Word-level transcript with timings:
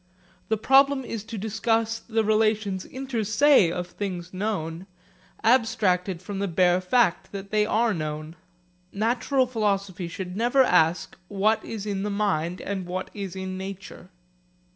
That 0.49 0.63
problem 0.63 1.05
is 1.05 1.23
to 1.25 1.37
discuss 1.37 1.99
the 1.99 2.23
relations 2.23 2.85
inter 2.85 3.21
se 3.23 3.71
of 3.71 3.85
things 3.85 4.33
known, 4.33 4.87
abstracted 5.43 6.23
from 6.23 6.39
the 6.39 6.47
bare 6.47 6.81
fact 6.81 7.31
that 7.33 7.51
they 7.51 7.67
are 7.67 7.93
known. 7.93 8.35
Natural 8.91 9.45
philosophy 9.45 10.07
should 10.07 10.35
never 10.35 10.63
ask, 10.63 11.15
what 11.27 11.63
is 11.63 11.85
in 11.85 12.01
the 12.01 12.09
mind 12.09 12.61
and 12.61 12.87
what 12.87 13.11
is 13.13 13.35
in 13.35 13.59
nature. 13.59 14.09